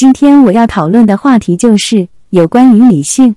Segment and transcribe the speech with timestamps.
[0.00, 3.36] 今天我要讨论的话题就是有关于理性。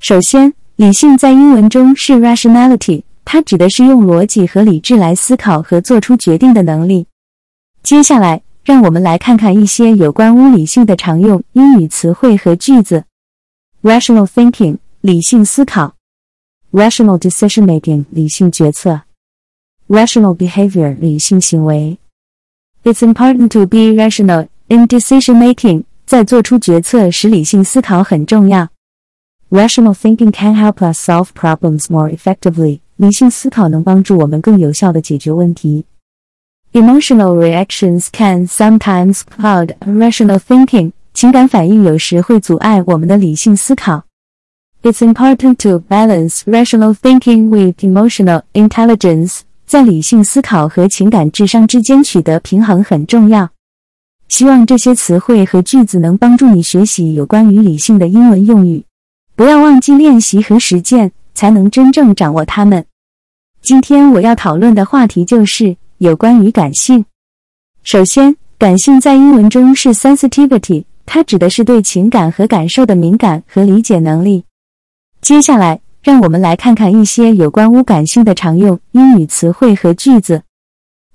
[0.00, 7.06] 首先，理性在英文中是 rationality，它指的是用逻辑和理智来思考和做出决定的能力。
[7.84, 13.04] 接下来，让我们来看看一些有关物理性的常用英语词汇和句子
[13.84, 15.94] ：rational thinking，理性思考
[16.72, 19.02] ；rational decision making，理性决策
[19.86, 21.96] ；rational behavior，理性行为。
[22.82, 28.69] It's important to be rational in decision making，在做出决策时，理性思考很重要。
[29.49, 35.85] Rational thinking can help us solve problems more effectively，理性思考能帮助我们更有效地解决问题。
[36.73, 44.03] Emotional reactions can sometimes cloud rational thinking，情感反应有时会阻碍我们的理性思考。
[44.81, 49.41] It's important to balance rational thinking with emotional intelligence。
[49.65, 53.49] 在理性思考和情感智商之间取得平衡很重要。
[54.28, 58.84] 希望这些词汇和句子能帮助你学习有关于理性的英文用语。
[59.34, 62.84] 不要忘记练习和实践，才能真正掌握它们。
[63.62, 67.04] 今天我要讨论的话题就是有关于感性。
[67.82, 74.44] 首先，感性在英文中是 sensitivity，它指的是对情感和感受的敏感和理解能力。
[75.20, 75.80] 接下来。
[76.02, 80.44] 让我们来看看一些有关无感性的常用英语词汇和句子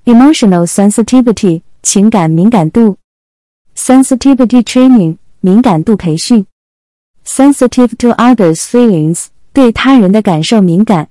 [0.03, 2.97] ：emotional sensitivity 情感敏感度
[3.76, 6.44] ；sensitivity training 敏感度培训；
[7.24, 11.08] sensitive to others' feelings 对他人的感受敏感。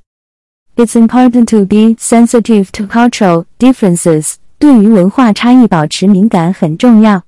[0.76, 7.24] It's important to be sensitive to cultural differences 对于文化差异保持敏感很重要。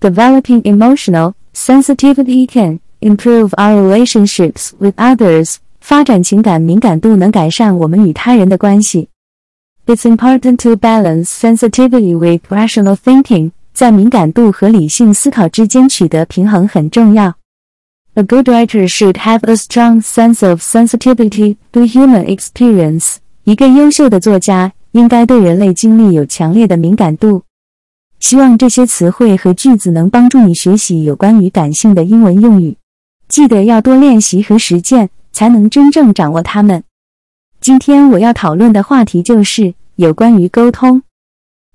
[0.00, 9.08] Developing emotional sensitivity can improve our relationships with others 发展情感敏感度能改善我们与他人的关系。
[9.86, 13.52] It's important to balance sensitivity with rational thinking。
[13.79, 17.35] 在敏感度和理性思考之间取得平衡很重要。
[18.15, 23.19] A good writer should have a strong sense of sensitivity to human experience。
[23.45, 27.43] 一个优秀的作家应该对人类经历有强烈的敏感度。
[28.19, 32.75] 希望这些词汇和句子能帮助你学习有关于感性的英文用语。
[33.29, 35.09] 记得要多练习和实践。
[35.31, 36.83] 才能真正掌握它们。
[37.61, 41.01] 今天我要讨论的话题就是有关于沟通。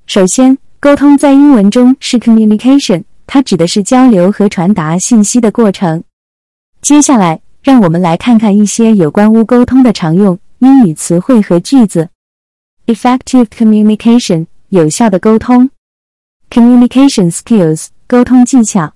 [0.06, 6.04] 首先，沟通在英文中是 communication，它指的是交流和传达信息的过程。
[6.82, 12.10] 接下来，让我们来看看一些有关无沟通的常用英语词汇和句子
[12.84, 15.70] ：effective communication，有效的沟通
[16.50, 18.92] ；communication skills，沟通技巧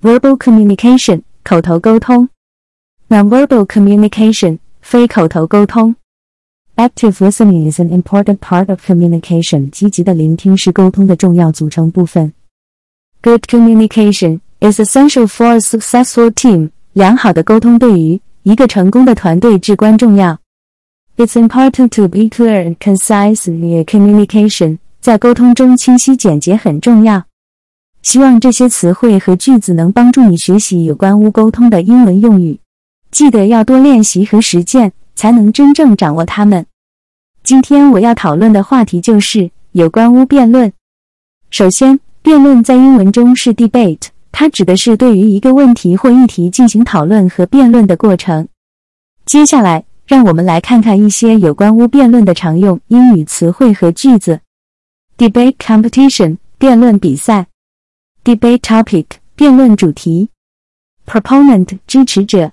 [0.00, 2.30] ；verbal communication，口头沟通。
[3.10, 5.94] Nonverbal communication 非口头沟通。
[6.76, 9.68] Active listening is an important part of communication.
[9.68, 12.32] 积极的聆听是沟通的重要组成部分。
[13.20, 16.70] Good communication is essential for a successful team.
[16.94, 20.38] 良好的沟通对于一个成功的团队至关重要。
[21.18, 24.78] It's important to be clear and concise in your communication.
[25.00, 27.24] 在沟通中清晰简洁很重要。
[28.00, 32.58] 希望这些词汇和句子能帮助你学习有关无沟通的英文用语。
[33.10, 36.66] 记得要多练习和实践，才能真正掌握它们。
[37.42, 40.72] 今天我要讨论的话题就是有关乌辩论。
[41.50, 48.48] 首先，辩论在英文中是 debate，它指的是对于一个问题或议题进行讨论和辩论的过程。
[49.26, 54.40] 接下来，让我们来看看一些有关乌辩论的常用英语词汇和句子
[55.18, 57.46] ：debate competition，辩论比赛
[58.24, 60.28] ；debate topic，辩论主题
[61.06, 62.52] ；proponent，支持者。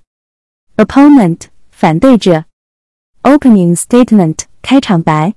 [0.78, 1.42] opponent
[1.72, 2.46] 反对者
[3.23, 5.35] ，opening statement 开场白，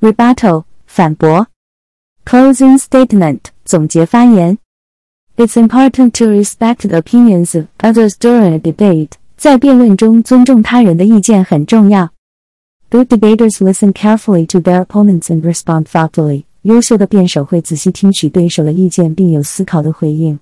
[0.00, 1.46] rebuttal 反驳，
[2.24, 4.58] closing statement 总结发言。
[5.36, 9.12] It's important to respect the opinions of others during a debate。
[9.36, 12.10] 在辩论中尊重他人的意见很重要。
[12.90, 16.44] Good debaters listen carefully to their opponents and respond thoughtfully。
[16.62, 20.38] 优秀的辩手会仔细听取对手的意见，并有思考的回应。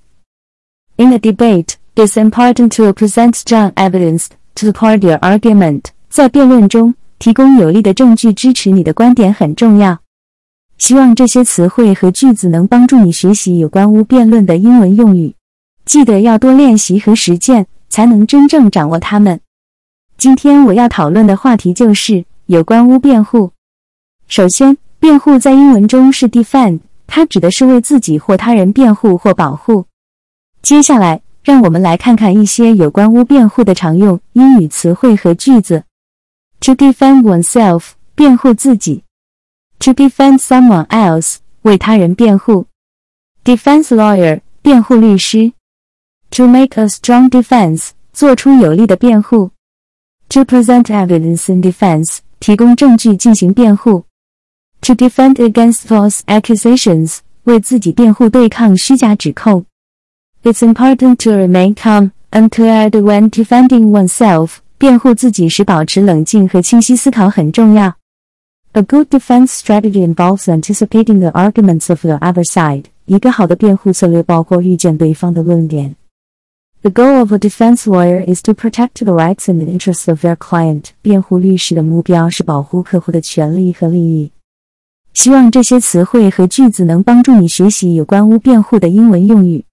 [0.96, 5.90] In a debate。It's important to present strong evidence to support your argument。
[6.09, 9.99] 在辩论中，提供有力的证据支持你的观点很重要。
[10.77, 15.35] 希望这些词汇和句子能帮助你学习有关无辩论的英文用语。
[15.85, 19.39] 记得要多练习和实践，才能真正掌握它们。
[20.17, 23.51] 今天我要讨论的话题就是有关无辩护。
[24.27, 29.85] 首先，辩护在英文中是 defend，它指的是为自己或他人辩护或保护。
[30.61, 31.21] 接下来。
[31.45, 35.83] 让我们来看看一些有关污辩护的常用英语词汇和句子
[36.60, 39.02] ：to defend oneself，辩护自己；
[39.78, 42.66] to defend someone else，为他人辩护；
[43.44, 45.52] defense lawyer， 辩护律师。
[46.32, 49.50] To make a strong defense，做出有力的辩护。
[50.28, 54.04] To present evidence in defense，提供证据进行辩护。
[54.82, 59.66] To defend against false accusations，为自己辩护对抗虚假指控。
[60.44, 64.58] It's important to remain calm and clear when defending oneself。
[64.77, 67.95] 辩护自己时保持冷静和清晰思考很重要。
[68.73, 72.85] A good defense strategy involves anticipating the arguments of the other side。
[73.05, 75.95] 一个好的辩护策略包括预见对方的论点。
[76.81, 80.87] The goal of a defense lawyer is to protect the rights and interests of their client。
[81.01, 84.31] 辩护律师的目标是保护客户的权利和利益。
[85.13, 89.63] 希望这些词汇和句子能帮助你学习有关污辩护的英文用语。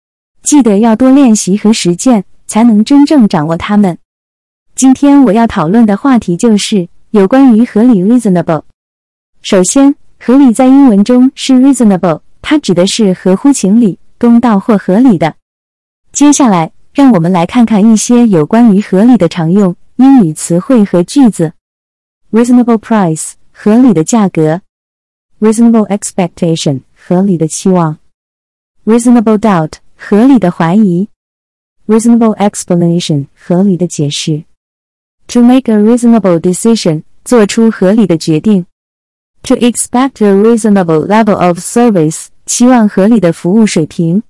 [0.43, 3.99] 记得要多练习和实践，才能真正掌握它们。
[4.83, 8.65] 今天我要讨论的话题就是有关于合理 （reasonable）。
[9.41, 15.37] 首先，合理在英文中是 reasonable，它指的是合乎情理、公道或合理的。
[16.11, 21.53] 接下来，让我们来看看一些有关于合理的常用英语词汇和句子
[22.33, 24.63] ：reasonable price，合理的价格
[25.39, 27.99] ；reasonable expectation，合理的期望
[28.85, 31.07] ；reasonable doubt，合理的怀疑
[31.87, 34.43] ；reasonable explanation，合理的解释
[35.32, 38.66] ；to make a reasonable decision，做出合理的决定；
[39.44, 44.24] to expect a reasonable level of service，期望合理的服务水平。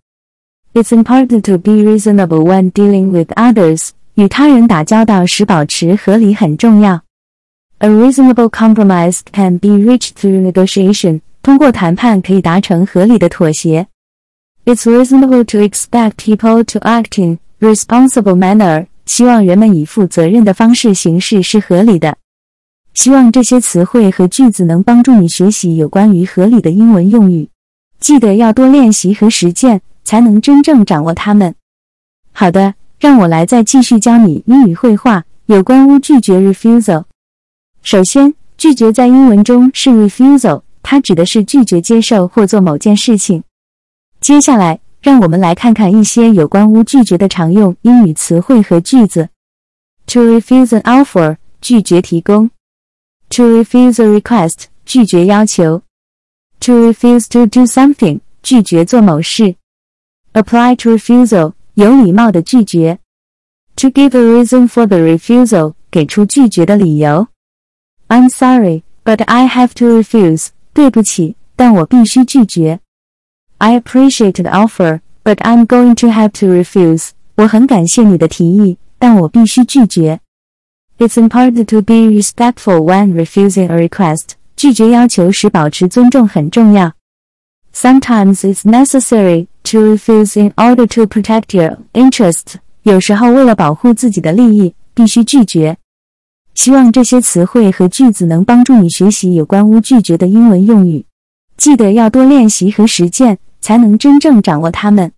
[0.73, 3.89] It's important to be reasonable when dealing with others.
[4.15, 7.01] 与他人打交道时保持合理很重要。
[7.77, 11.21] A reasonable compromise can be reached through negotiation.
[11.43, 13.87] 通过谈判可以达成合理的妥协。
[14.65, 18.87] It's reasonable to expect people to act in responsible manner.
[19.12, 22.16] 希望人们以负责任的方式行事是合理的。
[22.94, 27.50] 希望这些词汇和句子能帮助你学习有关于合理的英文用语。
[28.00, 29.82] 记得要多练习和实践。
[30.04, 31.54] 才能真正掌握它们。
[32.32, 37.04] 好的，让我来再继续教你英语绘画有关于拒绝 refusal。
[37.82, 43.44] 首先，拒绝在英文中是 refusal，它指的是拒绝接受或做某件事情。
[44.20, 49.29] 接下来，让我们来看看一些有关乎拒绝的常用英语词汇和句子：
[50.05, 52.49] to refuse an offer，拒绝提供；
[53.29, 55.81] to refuse a request，拒绝要求；
[56.59, 59.55] to refuse to do something，拒绝做某事。
[60.33, 62.99] Apply to refusal，有礼貌的拒绝。
[63.77, 67.27] To give a reason for the refusal，给出拒绝的理由。
[68.07, 70.47] I'm sorry, but I have to refuse。
[70.73, 72.79] 对不起，但我必须拒绝。
[73.61, 77.09] I appreciate the offer, but I'm going to have to refuse。
[77.35, 80.19] 我很感谢你的提议，但我必须拒绝。
[80.99, 84.31] It's important to be respectful when refusing a request。
[84.55, 86.93] 拒绝要求时保持尊重很重要。
[87.73, 92.55] Sometimes it's necessary to refuse in order to protect your interests。
[92.81, 95.77] 有时候为了保护自己的利益，必须拒绝。
[96.55, 101.05] 希望这些词汇和句子能帮助你学习有关乎拒绝的英文用语。
[101.55, 105.10] 记得要多练习和实践， 才能真正掌握它们。